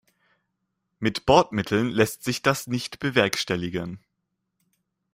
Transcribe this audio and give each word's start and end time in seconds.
Mit 0.97 1.27
Bordmitteln 1.27 1.91
lässt 1.91 2.23
sich 2.23 2.41
das 2.41 2.65
nicht 2.65 2.97
bewerkstelligen. 2.97 3.99